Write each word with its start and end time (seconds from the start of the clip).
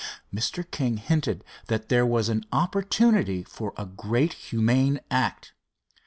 Mr. 0.33 0.65
King 0.71 0.97
hinted 0.97 1.43
that 1.67 1.87
there 1.89 2.07
was 2.07 2.27
an 2.27 2.43
opportunity 2.51 3.43
for 3.43 3.71
a 3.77 3.85
great 3.85 4.33
humane 4.33 4.99
act. 5.11 5.53